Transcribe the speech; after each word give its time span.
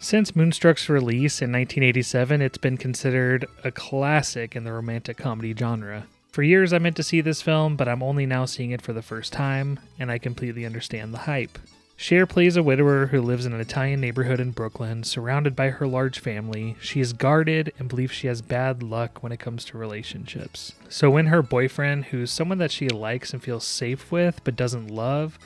Since 0.00 0.36
Moonstruck's 0.36 0.88
release 0.88 1.42
in 1.42 1.50
1987, 1.50 2.40
it's 2.40 2.56
been 2.56 2.76
considered 2.76 3.46
a 3.64 3.72
classic 3.72 4.54
in 4.54 4.62
the 4.62 4.72
romantic 4.72 5.16
comedy 5.16 5.52
genre. 5.58 6.06
For 6.30 6.44
years, 6.44 6.72
I 6.72 6.78
meant 6.78 6.94
to 6.96 7.02
see 7.02 7.20
this 7.20 7.42
film, 7.42 7.74
but 7.74 7.88
I'm 7.88 8.02
only 8.02 8.24
now 8.24 8.44
seeing 8.44 8.70
it 8.70 8.80
for 8.80 8.92
the 8.92 9.02
first 9.02 9.32
time, 9.32 9.80
and 9.98 10.08
I 10.08 10.18
completely 10.18 10.64
understand 10.64 11.12
the 11.12 11.18
hype. 11.18 11.58
Cher 11.96 12.26
plays 12.26 12.56
a 12.56 12.62
widower 12.62 13.06
who 13.06 13.20
lives 13.20 13.44
in 13.44 13.52
an 13.52 13.60
Italian 13.60 14.00
neighborhood 14.00 14.38
in 14.38 14.52
Brooklyn, 14.52 15.02
surrounded 15.02 15.56
by 15.56 15.70
her 15.70 15.86
large 15.88 16.20
family. 16.20 16.76
She 16.80 17.00
is 17.00 17.12
guarded 17.12 17.72
and 17.76 17.88
believes 17.88 18.12
she 18.12 18.28
has 18.28 18.40
bad 18.40 18.84
luck 18.84 19.20
when 19.20 19.32
it 19.32 19.40
comes 19.40 19.64
to 19.64 19.78
relationships. 19.78 20.74
So, 20.88 21.10
when 21.10 21.26
her 21.26 21.42
boyfriend, 21.42 22.06
who's 22.06 22.30
someone 22.30 22.58
that 22.58 22.70
she 22.70 22.88
likes 22.88 23.32
and 23.32 23.42
feels 23.42 23.66
safe 23.66 24.12
with 24.12 24.44
but 24.44 24.54
doesn't 24.54 24.86
love, 24.86 25.40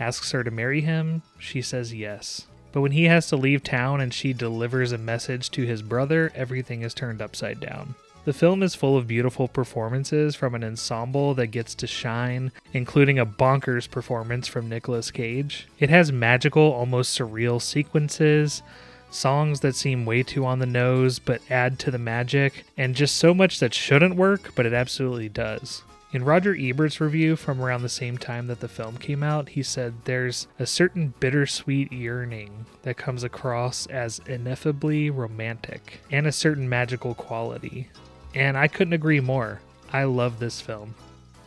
asks 0.00 0.32
her 0.32 0.42
to 0.42 0.50
marry 0.50 0.80
him, 0.80 1.22
she 1.38 1.62
says 1.62 1.94
yes. 1.94 2.48
But 2.72 2.80
when 2.80 2.92
he 2.92 3.04
has 3.04 3.28
to 3.28 3.36
leave 3.36 3.62
town 3.62 4.00
and 4.00 4.12
she 4.12 4.32
delivers 4.32 4.92
a 4.92 4.98
message 4.98 5.50
to 5.50 5.64
his 5.64 5.82
brother, 5.82 6.32
everything 6.34 6.82
is 6.82 6.94
turned 6.94 7.20
upside 7.20 7.60
down. 7.60 7.94
The 8.24 8.32
film 8.32 8.62
is 8.62 8.76
full 8.76 8.96
of 8.96 9.08
beautiful 9.08 9.48
performances 9.48 10.36
from 10.36 10.54
an 10.54 10.62
ensemble 10.62 11.34
that 11.34 11.48
gets 11.48 11.74
to 11.74 11.88
shine, 11.88 12.52
including 12.72 13.18
a 13.18 13.26
bonkers 13.26 13.90
performance 13.90 14.46
from 14.46 14.68
Nicolas 14.68 15.10
Cage. 15.10 15.66
It 15.80 15.90
has 15.90 16.12
magical, 16.12 16.72
almost 16.72 17.18
surreal 17.18 17.60
sequences, 17.60 18.62
songs 19.10 19.60
that 19.60 19.74
seem 19.74 20.06
way 20.06 20.22
too 20.22 20.46
on 20.46 20.60
the 20.60 20.66
nose 20.66 21.18
but 21.18 21.42
add 21.50 21.80
to 21.80 21.90
the 21.90 21.98
magic, 21.98 22.64
and 22.78 22.94
just 22.94 23.16
so 23.16 23.34
much 23.34 23.58
that 23.58 23.74
shouldn't 23.74 24.14
work, 24.14 24.52
but 24.54 24.66
it 24.66 24.72
absolutely 24.72 25.28
does. 25.28 25.82
In 26.12 26.24
Roger 26.24 26.54
Ebert's 26.54 27.00
review 27.00 27.36
from 27.36 27.58
around 27.58 27.80
the 27.80 27.88
same 27.88 28.18
time 28.18 28.46
that 28.48 28.60
the 28.60 28.68
film 28.68 28.98
came 28.98 29.22
out, 29.22 29.48
he 29.48 29.62
said 29.62 29.94
there's 30.04 30.46
a 30.58 30.66
certain 30.66 31.14
bittersweet 31.20 31.90
yearning 31.90 32.66
that 32.82 32.98
comes 32.98 33.24
across 33.24 33.86
as 33.86 34.20
ineffably 34.26 35.08
romantic 35.08 36.02
and 36.10 36.26
a 36.26 36.32
certain 36.32 36.68
magical 36.68 37.14
quality. 37.14 37.88
And 38.34 38.58
I 38.58 38.68
couldn't 38.68 38.92
agree 38.92 39.20
more. 39.20 39.62
I 39.90 40.04
love 40.04 40.38
this 40.38 40.60
film. 40.60 40.94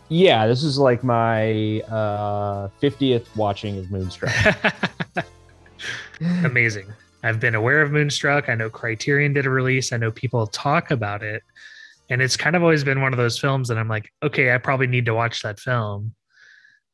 Yeah, 0.09 0.48
this 0.48 0.64
is 0.64 0.80
like 0.80 1.04
my 1.04 1.82
uh, 1.82 2.70
50th 2.82 3.28
watching 3.36 3.78
of 3.78 3.92
Moonstruck. 3.92 4.34
Amazing. 6.44 6.92
I've 7.22 7.39
been 7.39 7.54
aware 7.54 7.84
of 7.84 7.92
Moonstruck. 7.92 8.50
I 8.50 8.56
know 8.56 8.72
Criterion 8.72 9.34
did 9.34 9.45
a 9.45 9.50
release. 9.52 9.94
I 9.94 9.98
know 9.98 10.09
people 10.09 10.48
talk 10.48 10.89
about 10.89 11.22
it. 11.22 11.44
And 12.09 12.22
it's 12.22 12.38
kind 12.38 12.56
of 12.56 12.61
always 12.61 12.84
been 12.84 13.02
one 13.02 13.14
of 13.14 13.17
those 13.17 13.39
films 13.39 13.67
that 13.67 13.78
I'm 13.78 13.88
like, 13.88 14.09
okay, 14.23 14.53
I 14.53 14.58
probably 14.58 14.88
need 14.88 15.06
to 15.06 15.14
watch 15.14 15.42
that 15.42 15.59
film. 15.59 16.14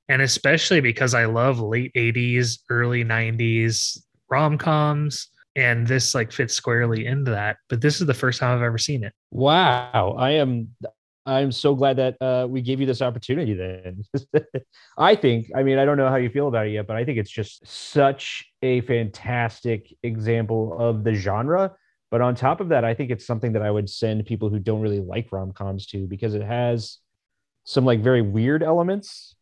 And 0.10 0.22
especially 0.22 0.82
because 0.82 1.14
I 1.14 1.26
love 1.26 1.60
late 1.60 1.94
80s, 1.94 2.60
early 2.70 3.04
90s 3.04 3.98
rom 4.30 4.58
coms 4.58 5.28
and 5.56 5.86
this 5.86 6.16
like 6.16 6.32
fits 6.32 6.54
squarely 6.54 7.06
into 7.06 7.32
that. 7.32 7.58
But 7.70 7.82
this 7.82 8.00
is 8.00 8.08
the 8.08 8.14
first 8.14 8.40
time 8.40 8.58
i've 8.58 8.64
ever 8.64 8.78
seen 8.78 9.04
it. 9.04 9.14
Wow. 9.32 10.16
I 10.18 10.32
am 10.32 10.70
i'm 11.26 11.52
so 11.52 11.76
glad 11.76 11.98
that 11.98 12.18
uh, 12.20 12.48
we 12.50 12.62
gave 12.62 12.80
you 12.80 12.88
this 12.88 13.02
opportunity 13.02 13.54
then. 13.54 14.04
I 14.98 15.16
think 15.16 15.52
i 15.56 15.62
mean 15.62 15.78
i 15.78 15.86
don't 15.86 15.98
know 15.98 16.10
how 16.10 16.16
you 16.16 16.30
feel 16.30 16.48
about 16.48 16.66
it 16.66 16.72
yet 16.72 16.88
but 16.88 16.96
i 16.96 17.06
think 17.06 17.20
it's 17.20 17.30
just 17.30 17.66
such 17.66 18.44
a 18.64 18.82
fantastic 18.82 19.94
example 20.02 20.76
of 20.80 21.04
the 21.04 21.14
genre 21.14 21.76
but 22.12 22.22
on 22.22 22.36
top 22.36 22.62
of 22.62 22.70
that 22.70 22.86
i 22.86 22.94
think 22.94 23.10
it's 23.10 23.26
something 23.26 23.54
that 23.54 23.64
i 23.64 23.72
would 23.72 23.90
send 23.90 24.26
people 24.26 24.50
who 24.50 24.60
don't 24.60 24.82
really 24.82 25.00
like 25.00 25.32
rom-coms 25.32 25.88
to 25.88 26.06
because 26.06 26.36
it 26.36 26.44
has 26.44 27.00
some 27.64 27.86
like 27.86 28.02
very 28.02 28.22
weird 28.22 28.62
elements 28.62 29.36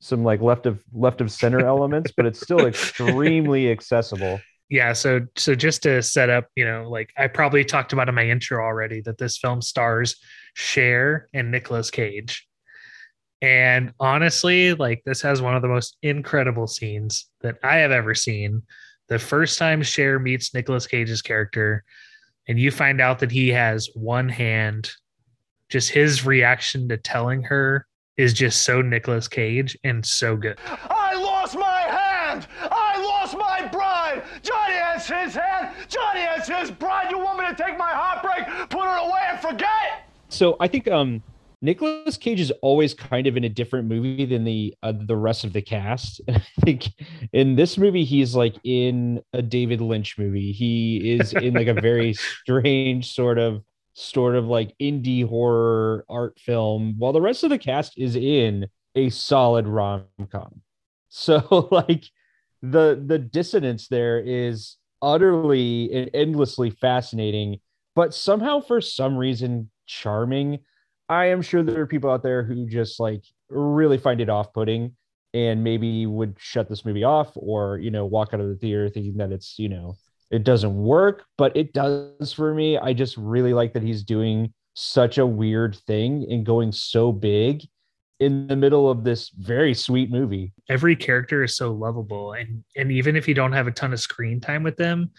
some 0.00 0.22
like 0.22 0.42
left 0.42 0.66
of 0.66 0.82
left 0.92 1.20
of 1.20 1.30
center 1.30 1.60
elements 1.66 2.12
but 2.16 2.26
it's 2.26 2.40
still 2.40 2.66
extremely 2.66 3.70
accessible. 3.70 4.40
Yeah 4.70 4.92
so 4.92 5.20
so 5.36 5.54
just 5.54 5.82
to 5.82 6.02
set 6.02 6.30
up 6.30 6.48
you 6.56 6.64
know 6.64 6.88
like 6.88 7.10
i 7.16 7.26
probably 7.26 7.64
talked 7.64 7.92
about 7.92 8.08
in 8.08 8.14
my 8.14 8.28
intro 8.28 8.62
already 8.62 9.00
that 9.02 9.18
this 9.18 9.38
film 9.38 9.62
stars 9.62 10.16
Cher 10.54 11.28
and 11.34 11.50
Nicolas 11.50 11.90
Cage. 11.90 12.46
And 13.42 13.92
honestly 14.00 14.74
like 14.74 15.02
this 15.04 15.22
has 15.22 15.42
one 15.42 15.54
of 15.54 15.62
the 15.62 15.68
most 15.68 15.96
incredible 16.02 16.66
scenes 16.66 17.28
that 17.40 17.56
i 17.62 17.76
have 17.76 17.90
ever 17.90 18.14
seen 18.14 18.62
the 19.08 19.18
first 19.18 19.58
time 19.58 19.82
Cher 19.82 20.18
meets 20.18 20.54
Nicolas 20.54 20.86
Cage's 20.86 21.22
character 21.22 21.84
and 22.48 22.58
you 22.58 22.70
find 22.70 23.00
out 23.00 23.18
that 23.20 23.30
he 23.30 23.48
has 23.48 23.88
one 23.94 24.28
hand 24.28 24.90
just 25.70 25.90
his 25.90 26.24
reaction 26.24 26.88
to 26.88 26.96
telling 26.96 27.42
her 27.42 27.86
is 28.16 28.32
just 28.32 28.62
so 28.62 28.80
Nicolas 28.80 29.26
Cage 29.26 29.76
and 29.82 30.04
so 30.04 30.36
good. 30.36 30.58
I 30.66 31.14
lost 31.14 31.56
my 31.56 31.80
hand! 31.80 32.46
I 32.60 33.02
lost 33.02 33.36
my 33.36 33.66
bride! 33.66 34.22
Johnny 34.42 34.74
has 34.74 35.08
his 35.08 35.34
hand! 35.34 35.74
Johnny 35.88 36.20
has 36.20 36.46
his 36.46 36.70
bride! 36.70 37.10
You 37.10 37.18
want 37.18 37.40
me 37.40 37.46
to 37.46 37.54
take 37.54 37.76
my 37.76 37.90
heartbreak? 37.90 38.68
Put 38.68 38.84
it 38.84 39.08
away 39.08 39.20
and 39.30 39.40
forget 39.40 40.04
so 40.34 40.56
i 40.60 40.66
think 40.66 40.88
um 40.88 41.22
Nicolas 41.62 42.16
Cage 42.16 42.40
is 42.40 42.52
always 42.62 42.94
kind 42.94 43.26
of 43.26 43.36
in 43.36 43.44
a 43.44 43.48
different 43.48 43.88
movie 43.88 44.24
than 44.24 44.44
the 44.44 44.74
uh, 44.82 44.92
the 44.94 45.16
rest 45.16 45.44
of 45.44 45.52
the 45.52 45.62
cast. 45.62 46.20
I 46.28 46.42
think 46.60 46.88
in 47.32 47.56
this 47.56 47.78
movie 47.78 48.04
he's 48.04 48.34
like 48.34 48.56
in 48.64 49.22
a 49.32 49.42
David 49.42 49.80
Lynch 49.80 50.18
movie. 50.18 50.52
He 50.52 51.16
is 51.18 51.32
in 51.32 51.54
like 51.54 51.68
a 51.68 51.74
very 51.74 52.14
strange 52.42 53.12
sort 53.12 53.38
of 53.38 53.62
sort 53.94 54.34
of 54.34 54.46
like 54.46 54.74
indie 54.80 55.26
horror 55.26 56.04
art 56.08 56.38
film 56.38 56.96
while 56.98 57.12
the 57.12 57.20
rest 57.20 57.44
of 57.44 57.50
the 57.50 57.58
cast 57.58 57.96
is 57.96 58.16
in 58.16 58.66
a 58.96 59.08
solid 59.10 59.66
rom-com. 59.66 60.60
So 61.08 61.68
like 61.70 62.04
the 62.62 63.02
the 63.04 63.18
dissonance 63.18 63.88
there 63.88 64.18
is 64.18 64.76
utterly 65.00 65.92
and 65.92 66.10
endlessly 66.14 66.70
fascinating, 66.70 67.60
but 67.94 68.14
somehow 68.14 68.60
for 68.60 68.80
some 68.80 69.16
reason 69.16 69.70
charming. 69.86 70.60
I 71.08 71.26
am 71.26 71.42
sure 71.42 71.62
there 71.62 71.80
are 71.80 71.86
people 71.86 72.10
out 72.10 72.22
there 72.22 72.42
who 72.42 72.66
just 72.66 72.98
like 72.98 73.22
really 73.48 73.98
find 73.98 74.20
it 74.20 74.30
off-putting 74.30 74.96
and 75.34 75.62
maybe 75.62 76.06
would 76.06 76.36
shut 76.38 76.68
this 76.68 76.84
movie 76.84 77.04
off 77.04 77.32
or 77.34 77.78
you 77.78 77.90
know 77.90 78.06
walk 78.06 78.32
out 78.32 78.40
of 78.40 78.48
the 78.48 78.56
theater 78.56 78.88
thinking 78.88 79.16
that 79.16 79.32
it's 79.32 79.58
you 79.58 79.68
know 79.68 79.96
it 80.30 80.44
doesn't 80.44 80.74
work 80.74 81.24
but 81.36 81.56
it 81.56 81.72
does 81.72 82.32
for 82.32 82.54
me. 82.54 82.78
I 82.78 82.92
just 82.92 83.16
really 83.16 83.52
like 83.52 83.74
that 83.74 83.82
he's 83.82 84.02
doing 84.02 84.52
such 84.74 85.18
a 85.18 85.26
weird 85.26 85.76
thing 85.86 86.26
and 86.30 86.44
going 86.44 86.72
so 86.72 87.12
big 87.12 87.66
in 88.20 88.46
the 88.46 88.56
middle 88.56 88.90
of 88.90 89.04
this 89.04 89.28
very 89.28 89.74
sweet 89.74 90.10
movie. 90.10 90.52
Every 90.68 90.96
character 90.96 91.44
is 91.44 91.56
so 91.56 91.72
lovable 91.72 92.32
and 92.32 92.64
and 92.76 92.90
even 92.90 93.16
if 93.16 93.28
you 93.28 93.34
don't 93.34 93.52
have 93.52 93.66
a 93.66 93.72
ton 93.72 93.92
of 93.92 94.00
screen 94.00 94.40
time 94.40 94.62
with 94.62 94.76
them 94.76 95.10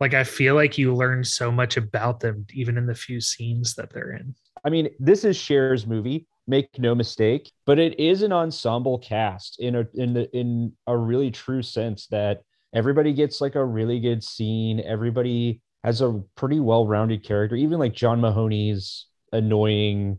like 0.00 0.14
i 0.14 0.24
feel 0.24 0.54
like 0.54 0.76
you 0.76 0.94
learn 0.94 1.24
so 1.24 1.50
much 1.50 1.76
about 1.76 2.20
them 2.20 2.46
even 2.52 2.76
in 2.76 2.86
the 2.86 2.94
few 2.94 3.20
scenes 3.20 3.74
that 3.74 3.92
they're 3.92 4.12
in 4.12 4.34
I 4.64 4.70
mean, 4.70 4.88
this 4.98 5.24
is 5.24 5.36
Cher's 5.36 5.86
movie, 5.86 6.26
make 6.46 6.68
no 6.78 6.94
mistake, 6.94 7.52
but 7.66 7.78
it 7.78 7.98
is 8.00 8.22
an 8.22 8.32
ensemble 8.32 8.98
cast 8.98 9.60
in 9.60 9.76
a 9.76 9.86
in 9.94 10.14
the 10.14 10.34
in 10.36 10.72
a 10.86 10.96
really 10.96 11.30
true 11.30 11.62
sense 11.62 12.06
that 12.08 12.42
everybody 12.74 13.12
gets 13.12 13.40
like 13.40 13.54
a 13.54 13.64
really 13.64 14.00
good 14.00 14.24
scene. 14.24 14.80
Everybody 14.80 15.60
has 15.84 16.00
a 16.00 16.22
pretty 16.36 16.60
well-rounded 16.60 17.22
character. 17.22 17.56
Even 17.56 17.78
like 17.78 17.92
John 17.92 18.20
Mahoney's 18.20 19.06
annoying 19.32 20.18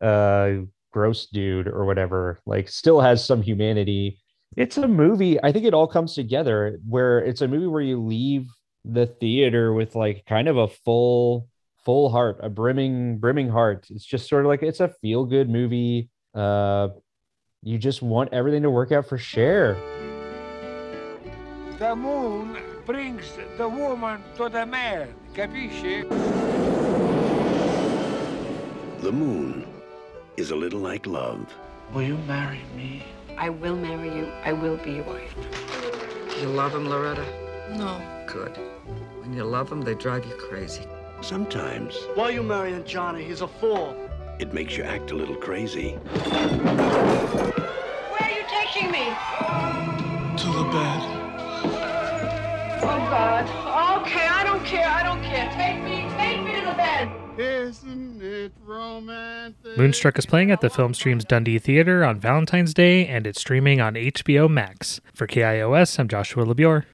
uh 0.00 0.52
gross 0.92 1.26
dude 1.26 1.66
or 1.68 1.84
whatever, 1.84 2.40
like 2.46 2.68
still 2.68 3.00
has 3.00 3.24
some 3.24 3.42
humanity. 3.42 4.20
It's 4.56 4.78
a 4.78 4.86
movie. 4.88 5.42
I 5.42 5.52
think 5.52 5.66
it 5.66 5.74
all 5.74 5.88
comes 5.88 6.14
together 6.14 6.78
where 6.88 7.18
it's 7.18 7.40
a 7.40 7.48
movie 7.48 7.66
where 7.66 7.82
you 7.82 8.00
leave 8.00 8.48
the 8.84 9.06
theater 9.06 9.72
with 9.72 9.94
like 9.94 10.24
kind 10.26 10.46
of 10.46 10.56
a 10.56 10.68
full 10.68 11.48
full 11.84 12.10
heart, 12.10 12.38
a 12.42 12.48
brimming, 12.48 13.18
brimming 13.18 13.48
heart. 13.48 13.86
It's 13.90 14.04
just 14.04 14.28
sort 14.28 14.44
of 14.44 14.48
like 14.48 14.62
it's 14.62 14.80
a 14.80 14.88
feel 15.00 15.24
good 15.24 15.48
movie. 15.48 16.08
Uh, 16.34 16.88
you 17.62 17.78
just 17.78 18.02
want 18.02 18.32
everything 18.32 18.62
to 18.62 18.70
work 18.70 18.92
out 18.92 19.06
for 19.06 19.18
Cher. 19.18 19.76
The 21.78 21.94
moon 21.94 22.58
brings 22.86 23.32
the 23.56 23.68
woman 23.68 24.22
to 24.36 24.48
the 24.48 24.66
man, 24.66 25.14
capisci? 25.34 26.08
The 29.00 29.12
moon 29.12 29.66
is 30.36 30.50
a 30.50 30.56
little 30.56 30.80
like 30.80 31.06
love. 31.06 31.52
Will 31.92 32.02
you 32.02 32.16
marry 32.26 32.62
me? 32.76 33.02
I 33.36 33.50
will 33.50 33.76
marry 33.76 34.08
you. 34.14 34.32
I 34.44 34.52
will 34.52 34.76
be 34.78 34.92
your 34.92 35.04
wife. 35.04 35.34
You 36.40 36.48
love 36.48 36.74
him, 36.74 36.88
Loretta? 36.88 37.24
No. 37.76 38.00
Good. 38.26 38.56
When 39.20 39.32
you 39.34 39.44
love 39.44 39.70
him, 39.70 39.82
they 39.82 39.94
drive 39.94 40.24
you 40.24 40.34
crazy. 40.36 40.86
Sometimes 41.24 41.96
why 42.14 42.24
are 42.24 42.32
you 42.32 42.42
marrying 42.42 42.84
johnny 42.84 43.24
he's 43.24 43.40
a 43.40 43.48
fool 43.48 43.96
it 44.38 44.52
makes 44.52 44.76
you 44.76 44.82
act 44.84 45.10
a 45.10 45.14
little 45.14 45.36
crazy. 45.36 45.92
Where 45.92 46.68
are 48.20 48.30
you 48.30 48.44
taking 48.48 48.90
me? 48.90 49.04
to 50.36 50.46
the 50.46 50.64
bed 50.70 51.24
Oh, 52.86 52.98
God. 53.08 53.44
Okay, 54.02 54.26
I 54.26 54.44
don't 54.44 54.62
care. 54.66 54.86
I 54.86 55.02
don't 55.02 55.22
care. 55.22 55.50
Take 55.54 55.82
me. 55.82 56.06
Take 56.18 56.42
me 56.42 56.60
to 56.60 56.66
the 56.66 56.74
bed. 56.74 57.10
isn't 57.38 58.22
it 58.22 58.52
romantic 58.62 59.78
Moonstruck 59.78 60.18
is 60.18 60.26
playing 60.26 60.50
at 60.50 60.60
the 60.60 60.68
Film 60.68 60.92
Streams 60.92 61.24
Dundee 61.24 61.58
Theater 61.58 62.04
on 62.04 62.20
Valentine's 62.20 62.74
Day, 62.74 63.06
and 63.06 63.26
it's 63.26 63.40
streaming 63.40 63.80
on 63.80 63.94
HBO 63.94 64.50
Max. 64.50 65.00
For 65.14 65.26
KIOS, 65.26 65.98
I'm 65.98 66.08
Joshua 66.08 66.44
LeBure. 66.44 66.84